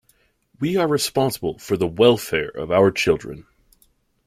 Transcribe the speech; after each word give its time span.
We 0.59 0.77
are 0.77 0.87
responsible 0.87 1.59
for 1.59 1.77
the 1.77 1.85
welfare 1.85 2.49
of 2.49 2.71
our 2.71 2.89
children. 2.89 3.45